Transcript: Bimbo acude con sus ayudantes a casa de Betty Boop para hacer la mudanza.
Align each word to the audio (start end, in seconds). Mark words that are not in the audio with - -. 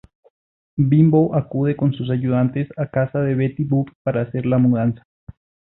Bimbo 0.79 1.35
acude 1.35 1.75
con 1.75 1.93
sus 1.93 2.09
ayudantes 2.09 2.67
a 2.75 2.87
casa 2.87 3.19
de 3.21 3.35
Betty 3.35 3.63
Boop 3.65 3.91
para 4.03 4.23
hacer 4.23 4.47
la 4.47 4.57
mudanza. 4.57 5.05